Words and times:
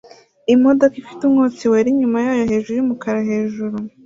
Imodoka 0.55 0.95
ifite 1.01 1.21
umwotsi 1.23 1.63
wera 1.71 1.87
inyuma 1.93 2.17
yayo 2.25 2.43
hejuru 2.51 2.75
yumukara 2.77 3.19
hejuru 3.29 3.75